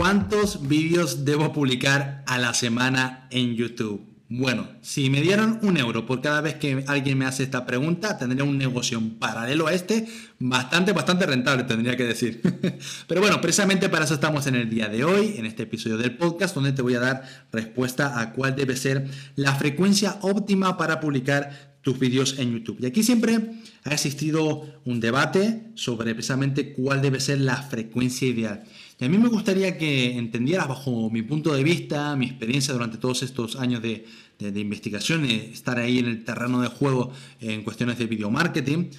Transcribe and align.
¿Cuántos 0.00 0.66
vídeos 0.66 1.26
debo 1.26 1.52
publicar 1.52 2.24
a 2.26 2.38
la 2.38 2.54
semana 2.54 3.28
en 3.30 3.54
YouTube? 3.54 4.00
Bueno, 4.30 4.66
si 4.80 5.10
me 5.10 5.20
dieran 5.20 5.58
un 5.62 5.76
euro 5.76 6.06
por 6.06 6.22
cada 6.22 6.40
vez 6.40 6.54
que 6.54 6.84
alguien 6.86 7.18
me 7.18 7.26
hace 7.26 7.42
esta 7.42 7.66
pregunta, 7.66 8.16
tendría 8.16 8.44
un 8.44 8.56
negocio 8.56 8.98
paralelo 9.18 9.66
a 9.66 9.74
este 9.74 10.08
bastante, 10.38 10.94
bastante 10.94 11.26
rentable, 11.26 11.64
tendría 11.64 11.98
que 11.98 12.04
decir. 12.04 12.40
Pero 13.08 13.20
bueno, 13.20 13.42
precisamente 13.42 13.90
para 13.90 14.06
eso 14.06 14.14
estamos 14.14 14.46
en 14.46 14.54
el 14.54 14.70
día 14.70 14.88
de 14.88 15.04
hoy, 15.04 15.34
en 15.36 15.44
este 15.44 15.64
episodio 15.64 15.98
del 15.98 16.16
podcast, 16.16 16.54
donde 16.54 16.72
te 16.72 16.80
voy 16.80 16.94
a 16.94 17.00
dar 17.00 17.22
respuesta 17.52 18.20
a 18.20 18.32
cuál 18.32 18.56
debe 18.56 18.76
ser 18.76 19.06
la 19.36 19.54
frecuencia 19.54 20.16
óptima 20.22 20.78
para 20.78 20.98
publicar 20.98 21.69
tus 21.82 21.98
vídeos 21.98 22.38
en 22.38 22.52
YouTube. 22.52 22.78
Y 22.80 22.86
aquí 22.86 23.02
siempre 23.02 23.38
ha 23.84 23.92
existido 23.92 24.80
un 24.84 25.00
debate 25.00 25.70
sobre 25.74 26.14
precisamente 26.14 26.72
cuál 26.72 27.00
debe 27.00 27.20
ser 27.20 27.40
la 27.40 27.56
frecuencia 27.62 28.28
ideal. 28.28 28.64
Y 28.98 29.04
a 29.04 29.08
mí 29.08 29.16
me 29.16 29.28
gustaría 29.28 29.78
que 29.78 30.16
entendieras 30.18 30.68
bajo 30.68 31.10
mi 31.10 31.22
punto 31.22 31.54
de 31.54 31.64
vista, 31.64 32.14
mi 32.16 32.26
experiencia 32.26 32.74
durante 32.74 32.98
todos 32.98 33.22
estos 33.22 33.56
años 33.56 33.80
de, 33.82 34.04
investigación, 34.38 35.24
estar 35.24 35.78
ahí 35.78 35.98
en 35.98 36.06
el 36.06 36.24
terreno 36.24 36.60
de 36.60 36.68
juego 36.68 37.12
en 37.40 37.62
cuestiones 37.62 37.98
de 37.98 38.06
video 38.06 38.30
marketing. 38.30 38.90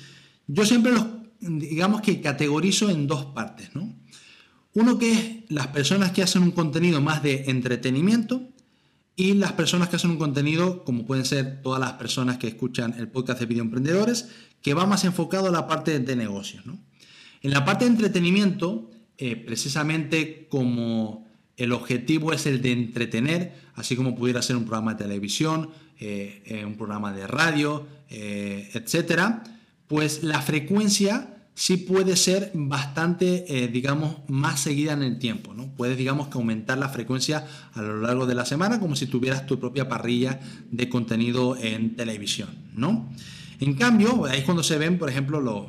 Yo 0.47 0.65
siempre 0.65 0.91
los, 0.91 1.05
digamos 1.39 2.01
que 2.01 2.19
categorizo 2.21 2.89
en 2.89 3.07
dos 3.07 3.25
partes, 3.25 3.75
¿no? 3.75 3.95
Uno 4.73 4.97
que 4.97 5.11
es 5.11 5.29
las 5.49 5.67
personas 5.67 6.11
que 6.11 6.23
hacen 6.23 6.43
un 6.43 6.51
contenido 6.51 7.01
más 7.01 7.21
de 7.21 7.43
entretenimiento 7.47 8.51
y 9.21 9.35
las 9.35 9.51
personas 9.51 9.87
que 9.87 9.97
hacen 9.97 10.09
un 10.09 10.17
contenido, 10.17 10.83
como 10.83 11.05
pueden 11.05 11.25
ser 11.25 11.61
todas 11.61 11.79
las 11.79 11.93
personas 11.93 12.39
que 12.39 12.47
escuchan 12.47 12.95
el 12.97 13.07
podcast 13.07 13.39
de 13.39 13.45
Video 13.45 13.61
Emprendedores, 13.63 14.29
que 14.63 14.73
va 14.73 14.87
más 14.87 15.05
enfocado 15.05 15.49
a 15.49 15.51
la 15.51 15.67
parte 15.67 15.99
de 15.99 16.15
negocios. 16.15 16.65
¿no? 16.65 16.79
En 17.43 17.51
la 17.51 17.63
parte 17.63 17.85
de 17.85 17.91
entretenimiento, 17.91 18.89
eh, 19.19 19.35
precisamente 19.35 20.47
como 20.49 21.27
el 21.55 21.71
objetivo 21.71 22.33
es 22.33 22.47
el 22.47 22.63
de 22.63 22.71
entretener, 22.71 23.53
así 23.75 23.95
como 23.95 24.15
pudiera 24.15 24.41
ser 24.41 24.55
un 24.55 24.63
programa 24.65 24.95
de 24.95 25.03
televisión, 25.03 25.69
eh, 25.99 26.41
eh, 26.47 26.65
un 26.65 26.73
programa 26.73 27.13
de 27.13 27.27
radio, 27.27 27.85
etcétera, 28.09 29.43
pues 29.85 30.23
la 30.23 30.41
frecuencia 30.41 31.40
sí 31.61 31.77
puede 31.77 32.15
ser 32.15 32.49
bastante, 32.55 33.69
digamos, 33.71 34.15
más 34.27 34.61
seguida 34.61 34.93
en 34.93 35.03
el 35.03 35.19
tiempo. 35.19 35.53
¿no? 35.53 35.67
Puedes, 35.77 35.95
digamos, 35.95 36.27
que 36.27 36.39
aumentar 36.39 36.79
la 36.79 36.89
frecuencia 36.89 37.45
a 37.75 37.81
lo 37.83 38.01
largo 38.01 38.25
de 38.25 38.33
la 38.33 38.45
semana 38.47 38.79
como 38.79 38.95
si 38.95 39.05
tuvieras 39.05 39.45
tu 39.45 39.59
propia 39.59 39.87
parrilla 39.87 40.39
de 40.71 40.89
contenido 40.89 41.55
en 41.55 41.95
televisión. 41.95 42.49
¿no? 42.73 43.07
En 43.61 43.75
cambio, 43.75 44.25
ahí 44.25 44.39
es 44.39 44.43
cuando 44.43 44.63
se 44.63 44.79
ven, 44.79 44.97
por 44.97 45.07
ejemplo, 45.07 45.39
los, 45.39 45.67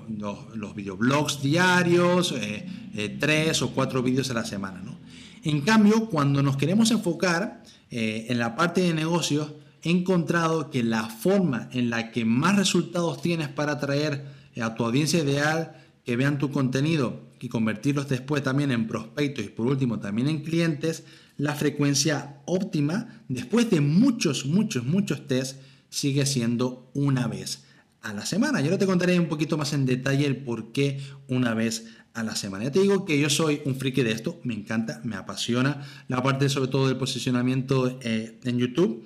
los, 0.54 0.74
videoblogs 0.74 1.42
diarios, 1.42 2.32
eh, 2.32 2.66
eh, 2.96 3.18
tres 3.20 3.60
o 3.60 3.72
cuatro 3.72 4.02
vídeos 4.02 4.30
a 4.30 4.34
la 4.34 4.46
semana. 4.46 4.80
¿no? 4.82 4.96
En 5.44 5.60
cambio, 5.60 6.06
cuando 6.06 6.42
nos 6.42 6.56
queremos 6.56 6.90
enfocar 6.90 7.62
eh, 7.90 8.28
en 8.30 8.38
la 8.38 8.56
parte 8.56 8.80
de 8.80 8.94
negocios, 8.94 9.52
he 9.82 9.90
encontrado 9.90 10.70
que 10.70 10.82
la 10.82 11.10
forma 11.10 11.68
en 11.72 11.90
la 11.90 12.12
que 12.12 12.24
más 12.24 12.56
resultados 12.56 13.20
tienes 13.20 13.48
para 13.48 13.72
atraer 13.72 14.24
a 14.58 14.74
tu 14.74 14.86
audiencia 14.86 15.22
ideal, 15.22 15.81
que 16.04 16.16
vean 16.16 16.38
tu 16.38 16.50
contenido 16.50 17.20
y 17.40 17.48
convertirlos 17.48 18.08
después 18.08 18.42
también 18.42 18.70
en 18.70 18.86
prospectos 18.86 19.44
y 19.44 19.48
por 19.48 19.66
último 19.66 20.00
también 20.00 20.28
en 20.28 20.42
clientes, 20.42 21.04
la 21.36 21.54
frecuencia 21.54 22.40
óptima 22.46 23.24
después 23.28 23.70
de 23.70 23.80
muchos, 23.80 24.46
muchos, 24.46 24.84
muchos 24.84 25.26
tests 25.26 25.58
sigue 25.88 26.26
siendo 26.26 26.90
una 26.94 27.26
vez 27.26 27.64
a 28.00 28.12
la 28.12 28.26
semana. 28.26 28.60
Yo 28.60 28.66
ahora 28.66 28.78
te 28.78 28.86
contaré 28.86 29.18
un 29.18 29.28
poquito 29.28 29.56
más 29.56 29.72
en 29.72 29.86
detalle 29.86 30.26
el 30.26 30.36
por 30.36 30.72
qué 30.72 31.00
una 31.28 31.54
vez 31.54 31.86
a 32.14 32.22
la 32.22 32.36
semana. 32.36 32.64
Ya 32.64 32.72
te 32.72 32.80
digo 32.80 33.04
que 33.04 33.18
yo 33.18 33.30
soy 33.30 33.62
un 33.64 33.76
friki 33.76 34.02
de 34.02 34.12
esto, 34.12 34.40
me 34.44 34.54
encanta, 34.54 35.00
me 35.04 35.16
apasiona 35.16 35.86
la 36.08 36.22
parte 36.22 36.48
sobre 36.48 36.70
todo 36.70 36.88
del 36.88 36.96
posicionamiento 36.96 37.98
eh, 38.02 38.38
en 38.44 38.58
YouTube. 38.58 39.04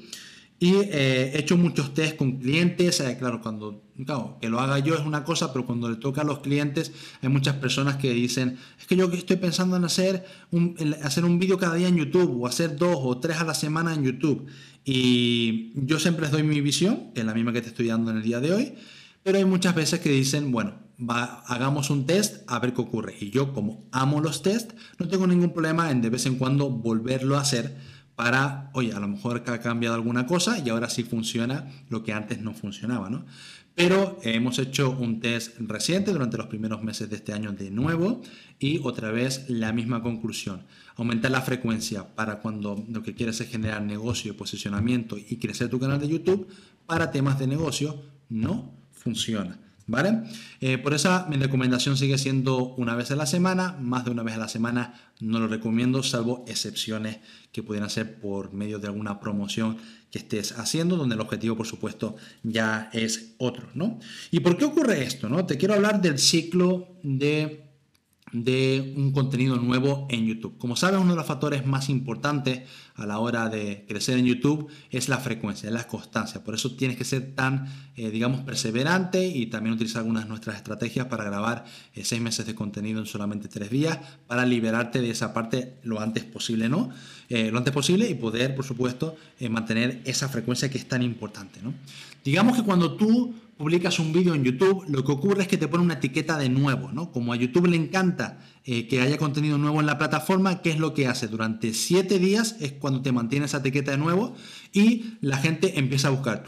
Y 0.58 0.74
eh, 0.74 1.32
he 1.34 1.38
hecho 1.38 1.56
muchos 1.56 1.92
test 1.92 2.16
con 2.16 2.38
clientes, 2.38 3.00
eh, 3.00 3.16
claro, 3.18 3.42
cuando 3.42 3.86
claro, 4.04 4.38
que 4.40 4.48
lo 4.48 4.60
haga 4.60 4.78
yo 4.78 4.94
es 4.94 5.00
una 5.00 5.24
cosa, 5.24 5.52
pero 5.52 5.64
cuando 5.64 5.88
le 5.88 5.96
toca 5.96 6.22
a 6.22 6.24
los 6.24 6.40
clientes 6.40 6.92
hay 7.22 7.28
muchas 7.28 7.56
personas 7.56 7.96
que 7.96 8.12
dicen, 8.12 8.58
es 8.78 8.86
que 8.86 8.96
yo 8.96 9.06
estoy 9.12 9.36
pensando 9.36 9.76
en 9.76 9.84
hacer 9.84 10.24
un, 10.50 10.76
hacer 11.02 11.24
un 11.24 11.38
vídeo 11.38 11.58
cada 11.58 11.74
día 11.74 11.88
en 11.88 11.96
YouTube 11.96 12.42
o 12.42 12.46
hacer 12.46 12.76
dos 12.76 12.96
o 13.00 13.18
tres 13.18 13.38
a 13.38 13.44
la 13.44 13.54
semana 13.54 13.94
en 13.94 14.04
YouTube. 14.04 14.46
Y 14.84 15.72
yo 15.74 15.98
siempre 15.98 16.22
les 16.22 16.32
doy 16.32 16.42
mi 16.42 16.60
visión, 16.60 17.12
que 17.14 17.20
es 17.20 17.26
la 17.26 17.34
misma 17.34 17.52
que 17.52 17.60
te 17.60 17.68
estoy 17.68 17.88
dando 17.88 18.10
en 18.10 18.18
el 18.18 18.22
día 18.22 18.40
de 18.40 18.52
hoy, 18.52 18.74
pero 19.22 19.38
hay 19.38 19.44
muchas 19.44 19.74
veces 19.74 20.00
que 20.00 20.10
dicen, 20.10 20.52
bueno, 20.52 20.74
va, 20.98 21.42
hagamos 21.46 21.90
un 21.90 22.06
test 22.06 22.44
a 22.46 22.58
ver 22.60 22.72
qué 22.72 22.80
ocurre. 22.80 23.14
Y 23.20 23.30
yo 23.30 23.52
como 23.52 23.88
amo 23.92 24.20
los 24.20 24.42
test, 24.42 24.72
no 24.98 25.08
tengo 25.08 25.26
ningún 25.26 25.52
problema 25.52 25.90
en 25.90 26.00
de 26.00 26.10
vez 26.10 26.26
en 26.26 26.36
cuando 26.36 26.70
volverlo 26.70 27.36
a 27.36 27.40
hacer 27.40 27.76
para, 28.16 28.70
oye, 28.72 28.92
a 28.92 28.98
lo 28.98 29.08
mejor 29.08 29.44
ha 29.46 29.60
cambiado 29.60 29.94
alguna 29.94 30.26
cosa 30.26 30.58
y 30.58 30.70
ahora 30.70 30.88
sí 30.88 31.04
funciona 31.04 31.70
lo 31.90 32.02
que 32.02 32.12
antes 32.12 32.40
no 32.40 32.54
funcionaba, 32.54 33.10
¿no? 33.10 33.26
Pero 33.74 34.18
hemos 34.22 34.58
hecho 34.58 34.90
un 34.90 35.20
test 35.20 35.58
reciente 35.60 36.10
durante 36.10 36.38
los 36.38 36.46
primeros 36.46 36.82
meses 36.82 37.10
de 37.10 37.16
este 37.16 37.34
año 37.34 37.52
de 37.52 37.70
nuevo 37.70 38.22
y 38.58 38.80
otra 38.82 39.10
vez 39.10 39.50
la 39.50 39.70
misma 39.72 40.02
conclusión. 40.02 40.62
Aumentar 40.96 41.30
la 41.30 41.42
frecuencia 41.42 42.14
para 42.14 42.40
cuando 42.40 42.82
lo 42.88 43.02
que 43.02 43.14
quieres 43.14 43.38
es 43.42 43.50
generar 43.50 43.82
negocio, 43.82 44.34
posicionamiento 44.34 45.18
y 45.18 45.36
crecer 45.36 45.68
tu 45.68 45.78
canal 45.78 46.00
de 46.00 46.08
YouTube 46.08 46.48
para 46.86 47.10
temas 47.10 47.38
de 47.38 47.48
negocio 47.48 48.02
no 48.30 48.72
funciona. 48.92 49.58
¿Vale? 49.88 50.24
Eh, 50.60 50.78
por 50.78 50.94
eso 50.94 51.26
mi 51.28 51.36
recomendación 51.36 51.96
sigue 51.96 52.18
siendo 52.18 52.74
una 52.74 52.96
vez 52.96 53.12
a 53.12 53.16
la 53.16 53.26
semana, 53.26 53.76
más 53.80 54.04
de 54.04 54.10
una 54.10 54.24
vez 54.24 54.34
a 54.34 54.38
la 54.38 54.48
semana 54.48 54.94
no 55.20 55.38
lo 55.38 55.46
recomiendo, 55.46 56.02
salvo 56.02 56.44
excepciones 56.48 57.18
que 57.52 57.62
pudieran 57.62 57.88
ser 57.88 58.20
por 58.20 58.52
medio 58.52 58.80
de 58.80 58.88
alguna 58.88 59.20
promoción 59.20 59.78
que 60.10 60.18
estés 60.18 60.58
haciendo, 60.58 60.96
donde 60.96 61.14
el 61.14 61.20
objetivo, 61.20 61.56
por 61.56 61.66
supuesto, 61.66 62.16
ya 62.42 62.90
es 62.92 63.34
otro, 63.38 63.68
¿no? 63.74 64.00
¿Y 64.32 64.40
por 64.40 64.56
qué 64.56 64.64
ocurre 64.64 65.04
esto? 65.04 65.28
¿no? 65.28 65.46
Te 65.46 65.56
quiero 65.56 65.74
hablar 65.74 66.00
del 66.00 66.18
ciclo 66.18 66.98
de 67.04 67.66
de 68.32 68.94
un 68.96 69.12
contenido 69.12 69.56
nuevo 69.56 70.06
en 70.10 70.26
YouTube. 70.26 70.58
Como 70.58 70.74
sabes, 70.74 71.00
uno 71.00 71.10
de 71.10 71.16
los 71.16 71.26
factores 71.26 71.64
más 71.64 71.88
importantes 71.88 72.62
a 72.96 73.06
la 73.06 73.18
hora 73.20 73.48
de 73.48 73.84
crecer 73.86 74.18
en 74.18 74.26
YouTube 74.26 74.68
es 74.90 75.08
la 75.08 75.18
frecuencia, 75.18 75.68
es 75.68 75.72
la 75.72 75.86
constancia. 75.86 76.42
Por 76.42 76.54
eso 76.54 76.74
tienes 76.74 76.96
que 76.96 77.04
ser 77.04 77.34
tan, 77.34 77.66
eh, 77.96 78.10
digamos, 78.10 78.40
perseverante 78.40 79.28
y 79.28 79.46
también 79.46 79.74
utilizar 79.74 80.00
algunas 80.00 80.24
de 80.24 80.30
nuestras 80.30 80.56
estrategias 80.56 81.06
para 81.06 81.24
grabar 81.24 81.64
eh, 81.94 82.04
seis 82.04 82.20
meses 82.20 82.46
de 82.46 82.54
contenido 82.54 82.98
en 82.98 83.06
solamente 83.06 83.48
tres 83.48 83.70
días 83.70 83.98
para 84.26 84.44
liberarte 84.44 85.00
de 85.00 85.10
esa 85.10 85.32
parte 85.32 85.74
lo 85.84 86.00
antes 86.00 86.24
posible, 86.24 86.68
¿no? 86.68 86.90
Eh, 87.28 87.50
lo 87.50 87.58
antes 87.58 87.72
posible 87.72 88.08
y 88.10 88.14
poder, 88.14 88.56
por 88.56 88.64
supuesto, 88.64 89.16
mantener 89.50 90.02
esa 90.04 90.28
frecuencia 90.28 90.68
que 90.68 90.78
es 90.78 90.88
tan 90.88 91.02
importante, 91.02 91.60
¿no? 91.62 91.74
Digamos 92.24 92.56
que 92.56 92.64
cuando 92.64 92.96
tú 92.96 93.34
publicas 93.56 93.98
un 93.98 94.12
vídeo 94.12 94.34
en 94.34 94.44
YouTube, 94.44 94.84
lo 94.88 95.04
que 95.04 95.12
ocurre 95.12 95.42
es 95.42 95.48
que 95.48 95.56
te 95.56 95.68
pone 95.68 95.82
una 95.82 95.94
etiqueta 95.94 96.36
de 96.36 96.48
nuevo, 96.48 96.92
¿no? 96.92 97.10
Como 97.10 97.32
a 97.32 97.36
YouTube 97.36 97.66
le 97.66 97.76
encanta 97.76 98.38
eh, 98.64 98.86
que 98.86 99.00
haya 99.00 99.16
contenido 99.16 99.56
nuevo 99.58 99.80
en 99.80 99.86
la 99.86 99.98
plataforma, 99.98 100.60
¿qué 100.60 100.70
es 100.70 100.78
lo 100.78 100.92
que 100.92 101.06
hace? 101.06 101.28
Durante 101.28 101.72
siete 101.72 102.18
días 102.18 102.56
es 102.60 102.72
cuando 102.72 103.02
te 103.02 103.12
mantiene 103.12 103.46
esa 103.46 103.58
etiqueta 103.58 103.92
de 103.92 103.98
nuevo 103.98 104.34
y 104.72 105.16
la 105.20 105.38
gente 105.38 105.78
empieza 105.78 106.08
a 106.08 106.10
buscar. 106.10 106.44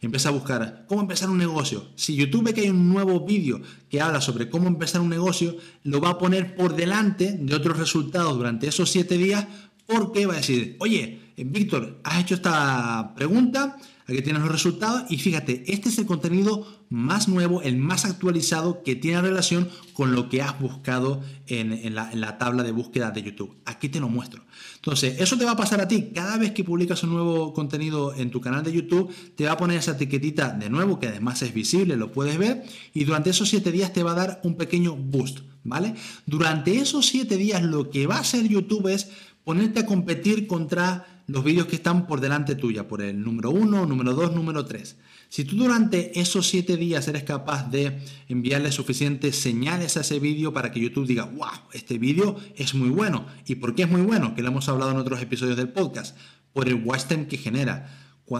Empieza 0.00 0.28
a 0.28 0.32
buscar 0.32 0.84
cómo 0.86 1.00
empezar 1.00 1.28
un 1.28 1.38
negocio. 1.38 1.88
Si 1.96 2.14
YouTube 2.14 2.44
ve 2.44 2.54
que 2.54 2.60
hay 2.60 2.70
un 2.70 2.88
nuevo 2.88 3.26
vídeo 3.26 3.60
que 3.90 4.00
habla 4.00 4.20
sobre 4.20 4.48
cómo 4.48 4.68
empezar 4.68 5.00
un 5.00 5.08
negocio, 5.08 5.56
lo 5.82 6.00
va 6.00 6.10
a 6.10 6.18
poner 6.18 6.54
por 6.54 6.76
delante 6.76 7.32
de 7.32 7.54
otros 7.56 7.76
resultados 7.76 8.36
durante 8.36 8.68
esos 8.68 8.90
siete 8.90 9.18
días 9.18 9.48
porque 9.86 10.26
va 10.26 10.34
a 10.34 10.36
decir, 10.36 10.76
oye, 10.78 11.32
Víctor, 11.36 12.00
has 12.04 12.20
hecho 12.20 12.34
esta 12.34 13.14
pregunta, 13.16 13.76
Aquí 14.08 14.22
tienes 14.22 14.40
los 14.40 14.50
resultados 14.50 15.02
y 15.10 15.18
fíjate, 15.18 15.64
este 15.70 15.90
es 15.90 15.98
el 15.98 16.06
contenido 16.06 16.66
más 16.88 17.28
nuevo, 17.28 17.60
el 17.60 17.76
más 17.76 18.06
actualizado 18.06 18.82
que 18.82 18.96
tiene 18.96 19.20
relación 19.20 19.68
con 19.92 20.14
lo 20.14 20.30
que 20.30 20.40
has 20.40 20.58
buscado 20.58 21.22
en, 21.46 21.94
la, 21.94 22.38
tabla 22.38 22.62
de 22.62 22.72
búsqueda 22.72 23.10
de 23.10 23.22
YouTube. 23.22 23.58
Aquí 23.66 23.90
te 23.90 24.00
lo 24.00 24.08
muestro. 24.08 24.46
Entonces, 24.76 25.20
eso 25.20 25.36
te 25.36 25.44
va 25.44 25.50
a 25.50 25.56
pasar 25.58 25.82
a 25.82 25.88
ti. 25.88 26.10
Cada 26.14 26.38
vez 26.38 26.52
que 26.52 26.64
publicas 26.64 27.02
un 27.02 27.10
nuevo 27.10 27.52
contenido 27.52 28.14
en 28.14 28.30
tu 28.30 28.40
canal 28.40 28.64
de 28.64 28.72
YouTube, 28.72 29.14
te 29.36 29.44
va 29.44 29.52
a 29.52 29.56
poner 29.58 29.76
esa 29.76 29.92
etiquetita 29.92 30.52
de 30.52 30.70
nuevo, 30.70 30.98
que 30.98 31.08
además 31.08 31.42
es 31.42 31.52
visible, 31.52 31.94
lo 31.98 32.10
puedes 32.10 32.38
ver, 32.38 32.64
y 32.94 33.04
durante 33.04 33.28
esos 33.28 33.50
7 33.50 33.70
días 33.70 33.92
te 33.92 34.02
va 34.02 34.12
a 34.12 34.14
dar 34.14 34.40
un 34.42 34.56
pequeño 34.56 34.96
boost, 34.96 35.40
¿vale? 35.64 35.94
Durante 36.24 36.78
esos 36.78 37.04
7 37.08 37.36
días 37.36 37.62
lo 37.62 37.90
que 37.90 38.06
va 38.06 38.16
a 38.16 38.20
hacer 38.20 38.48
YouTube 38.48 38.88
es 38.88 39.10
ponerte 39.44 39.80
a 39.80 39.86
competir 39.86 40.46
contra 40.46 41.17
los 41.28 41.44
vídeos 41.44 41.66
que 41.66 41.76
están 41.76 42.06
por 42.06 42.20
delante 42.20 42.54
tuya, 42.54 42.88
por 42.88 43.02
el 43.02 43.22
número 43.22 43.50
1, 43.50 43.84
número 43.84 44.14
2, 44.14 44.34
número 44.34 44.64
3. 44.64 44.96
Si 45.28 45.44
tú 45.44 45.56
durante 45.56 46.18
esos 46.18 46.48
7 46.48 46.78
días 46.78 47.06
eres 47.06 47.22
capaz 47.22 47.70
de 47.70 47.98
enviarle 48.28 48.72
suficientes 48.72 49.36
señales 49.36 49.98
a 49.98 50.00
ese 50.00 50.20
vídeo 50.20 50.54
para 50.54 50.72
que 50.72 50.80
YouTube 50.80 51.06
diga, 51.06 51.26
wow, 51.26 51.68
este 51.74 51.98
vídeo 51.98 52.36
es 52.56 52.74
muy 52.74 52.88
bueno. 52.88 53.26
¿Y 53.46 53.56
por 53.56 53.74
qué 53.74 53.82
es 53.82 53.90
muy 53.90 54.00
bueno? 54.00 54.34
Que 54.34 54.40
lo 54.40 54.48
hemos 54.48 54.70
hablado 54.70 54.90
en 54.90 54.96
otros 54.96 55.20
episodios 55.20 55.58
del 55.58 55.68
podcast. 55.68 56.16
Por 56.54 56.66
el 56.66 56.76
watch 56.76 57.04
time 57.04 57.26
que 57.26 57.36
genera. 57.36 57.94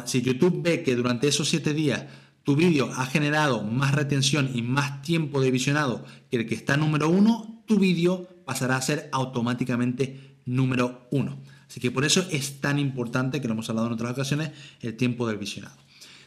Si 0.07 0.23
YouTube 0.23 0.63
ve 0.63 0.83
que 0.83 0.97
durante 0.97 1.29
esos 1.29 1.47
7 1.51 1.75
días 1.75 2.07
tu 2.43 2.57
vídeo 2.57 2.91
ha 2.97 3.05
generado 3.05 3.63
más 3.65 3.95
retención 3.95 4.51
y 4.55 4.63
más 4.63 5.03
tiempo 5.03 5.43
de 5.43 5.51
visionado 5.51 6.07
que 6.31 6.39
el 6.39 6.47
que 6.47 6.55
está 6.55 6.79
número 6.79 7.11
1, 7.11 7.65
tu 7.67 7.79
vídeo 7.79 8.27
pasará 8.47 8.77
a 8.77 8.83
ser 8.83 9.11
automáticamente 9.13 10.39
número 10.47 11.07
1. 11.11 11.58
Así 11.69 11.81
que 11.81 11.91
por 11.91 12.05
eso 12.05 12.27
es 12.31 12.61
tan 12.61 12.79
importante, 12.79 13.41
que 13.41 13.49
lo 13.49 13.55
hemos 13.55 13.69
hablado 13.69 13.89
en 13.89 13.93
otras 13.93 14.13
ocasiones, 14.13 14.51
el 14.81 14.97
tiempo 14.97 15.27
del 15.27 15.37
visionado. 15.37 15.77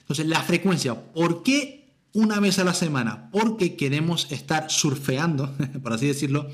Entonces, 0.02 0.28
la 0.28 0.42
frecuencia, 0.42 0.96
¿por 1.14 1.42
qué 1.44 1.90
una 2.14 2.40
vez 2.40 2.60
a 2.60 2.64
la 2.64 2.74
semana? 2.74 3.30
Porque 3.32 3.76
queremos 3.76 4.32
estar 4.32 4.70
surfeando, 4.70 5.56
por 5.84 5.94
así 5.94 6.08
decirlo, 6.08 6.50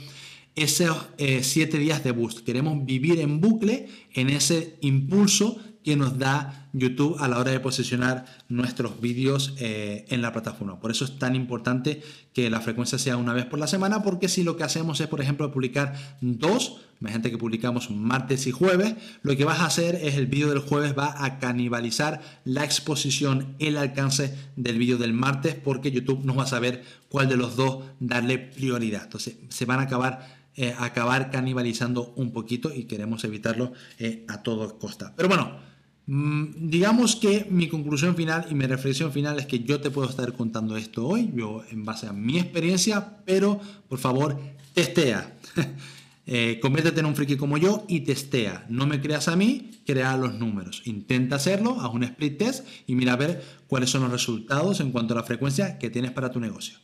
esos 0.55 0.97
eh, 1.17 1.43
siete 1.43 1.77
días 1.77 2.03
de 2.03 2.11
boost. 2.11 2.39
Queremos 2.39 2.85
vivir 2.85 3.19
en 3.19 3.41
bucle 3.41 3.89
en 4.13 4.29
ese 4.29 4.77
impulso 4.81 5.59
que 5.87 5.95
nos 5.95 6.19
da 6.19 6.67
YouTube 6.73 7.15
a 7.17 7.29
la 7.29 7.39
hora 7.39 7.51
de 7.51 7.61
posicionar 7.61 8.25
nuestros 8.49 8.99
vídeos 8.99 9.53
eh, 9.57 10.03
en 10.09 10.21
la 10.21 10.33
plataforma. 10.33 10.81
Por 10.81 10.91
eso 10.91 11.05
es 11.05 11.17
tan 11.17 11.33
importante 11.33 12.03
que 12.33 12.49
la 12.49 12.59
frecuencia 12.59 12.99
sea 12.99 13.15
una 13.15 13.31
vez 13.31 13.45
por 13.45 13.57
la 13.57 13.67
semana, 13.67 14.03
porque 14.03 14.27
si 14.27 14.43
lo 14.43 14.57
que 14.57 14.65
hacemos 14.65 14.99
es, 14.99 15.07
por 15.07 15.21
ejemplo, 15.21 15.49
publicar 15.49 15.95
dos, 16.19 16.81
imagínate 16.99 17.31
que 17.31 17.37
publicamos 17.37 17.89
martes 17.89 18.47
y 18.47 18.51
jueves, 18.51 18.95
lo 19.21 19.33
que 19.37 19.45
vas 19.45 19.61
a 19.61 19.65
hacer 19.67 19.95
es 19.95 20.15
el 20.15 20.27
vídeo 20.27 20.49
del 20.49 20.59
jueves 20.59 20.93
va 20.93 21.23
a 21.23 21.39
canibalizar 21.39 22.19
la 22.43 22.65
exposición, 22.65 23.55
el 23.59 23.77
alcance 23.77 24.37
del 24.57 24.79
vídeo 24.79 24.97
del 24.97 25.13
martes, 25.13 25.55
porque 25.55 25.89
YouTube 25.89 26.25
no 26.25 26.35
va 26.35 26.43
a 26.43 26.47
saber 26.47 26.83
cuál 27.07 27.29
de 27.29 27.37
los 27.37 27.55
dos 27.55 27.85
darle 28.01 28.39
prioridad. 28.39 29.03
Entonces 29.05 29.37
se 29.47 29.63
van 29.63 29.79
a 29.79 29.83
acabar 29.83 30.35
eh, 30.59 30.73
acabar 30.79 31.29
canibalizando 31.29 32.13
un 32.15 32.31
poquito 32.31 32.73
y 32.73 32.85
queremos 32.85 33.23
evitarlo 33.23 33.73
eh, 33.99 34.25
a 34.27 34.41
toda 34.41 34.67
costa. 34.79 35.13
Pero 35.15 35.29
bueno, 35.29 35.67
digamos 36.07 37.17
que 37.17 37.45
mi 37.49 37.67
conclusión 37.67 38.15
final 38.15 38.47
y 38.49 38.55
mi 38.55 38.65
reflexión 38.65 39.11
final 39.11 39.39
es 39.39 39.45
que 39.45 39.59
yo 39.59 39.81
te 39.81 39.91
puedo 39.91 40.09
estar 40.09 40.31
contando 40.33 40.77
esto 40.77 41.05
hoy, 41.05 41.31
yo 41.35 41.63
en 41.69 41.83
base 41.83 42.07
a 42.07 42.13
mi 42.13 42.39
experiencia, 42.39 43.17
pero 43.25 43.59
por 43.89 43.99
favor, 43.99 44.39
testea. 44.73 45.37
eh, 46.25 46.59
conviértete 46.61 47.01
en 47.01 47.07
un 47.07 47.15
friki 47.15 47.35
como 47.35 47.57
yo 47.57 47.83
y 47.89 48.01
testea. 48.01 48.65
No 48.69 48.87
me 48.87 49.01
creas 49.01 49.27
a 49.27 49.35
mí, 49.35 49.81
crea 49.85 50.15
los 50.15 50.33
números. 50.35 50.81
Intenta 50.85 51.35
hacerlo, 51.35 51.81
haz 51.81 51.93
un 51.93 52.03
split 52.03 52.37
test 52.37 52.65
y 52.87 52.95
mira 52.95 53.13
a 53.13 53.17
ver 53.17 53.43
cuáles 53.67 53.89
son 53.89 54.03
los 54.03 54.11
resultados 54.11 54.79
en 54.79 54.91
cuanto 54.91 55.13
a 55.13 55.17
la 55.17 55.23
frecuencia 55.23 55.77
que 55.77 55.89
tienes 55.89 56.11
para 56.11 56.31
tu 56.31 56.39
negocio. 56.39 56.77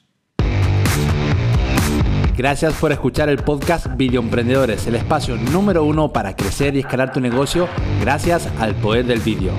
Gracias 2.36 2.74
por 2.74 2.92
escuchar 2.92 3.30
el 3.30 3.38
podcast 3.38 3.86
Video 3.96 4.20
Emprendedores, 4.20 4.88
el 4.88 4.96
espacio 4.96 5.36
número 5.38 5.84
uno 5.84 6.12
para 6.12 6.36
crecer 6.36 6.76
y 6.76 6.80
escalar 6.80 7.14
tu 7.14 7.20
negocio 7.20 7.68
gracias 8.02 8.50
al 8.60 8.74
poder 8.74 9.06
del 9.06 9.20
vídeo. 9.20 9.52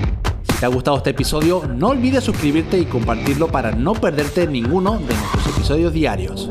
Si 0.43 0.59
te 0.59 0.67
ha 0.67 0.69
gustado 0.69 0.97
este 0.97 1.11
episodio, 1.11 1.63
no 1.73 1.91
olvides 1.91 2.25
suscribirte 2.25 2.77
y 2.79 2.87
compartirlo 2.87 3.47
para 3.47 3.71
no 3.71 3.93
perderte 3.93 4.49
ninguno 4.49 4.99
de 4.99 5.15
nuestros 5.15 5.47
episodios 5.57 5.93
diarios. 5.93 6.51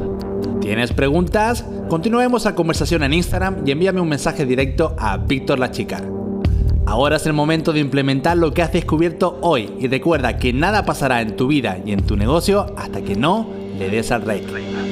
¿Tienes 0.62 0.94
preguntas? 0.94 1.66
Continuemos 1.90 2.46
la 2.46 2.56
conversación 2.56 3.04
en 3.04 3.14
Instagram 3.14 3.58
y 3.66 3.72
envíame 3.72 4.00
un 4.00 4.08
mensaje 4.08 4.46
directo 4.46 4.96
a 4.98 5.18
Víctor 5.18 5.60
La 5.60 5.72
Chica. 5.72 6.02
Ahora 6.86 7.18
es 7.18 7.26
el 7.26 7.34
momento 7.34 7.74
de 7.74 7.82
implementar 7.82 8.38
lo 8.38 8.54
que 8.54 8.62
has 8.62 8.72
descubierto 8.72 9.40
hoy 9.42 9.74
y 9.78 9.90
recuerda 9.90 10.38
que 10.38 10.54
nada 10.54 10.86
pasará 10.86 11.22
en 11.22 11.36
tu 11.36 11.48
vida 11.48 11.80
y 11.86 11.92
en 11.92 12.04
tu 12.04 12.16
negocio 12.16 12.74
hasta 12.78 13.02
que 13.02 13.18
no 13.18 13.50
le 13.78 13.90
des 13.90 14.10
al 14.12 14.22
rey. 14.22 14.83